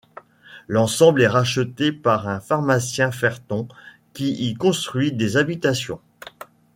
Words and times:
L'ensemble 0.67 1.21
est 1.21 1.27
racheté 1.27 1.91
par 1.91 2.27
un 2.27 2.39
pharmacien 2.39 3.11
ferton 3.11 3.67
qui 4.13 4.31
y 4.49 4.55
construit 4.55 5.11
des 5.11 5.37
habitations. 5.37 6.01